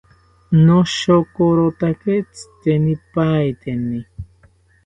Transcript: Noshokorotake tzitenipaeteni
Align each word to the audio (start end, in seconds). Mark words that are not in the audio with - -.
Noshokorotake 0.63 2.13
tzitenipaeteni 2.31 3.99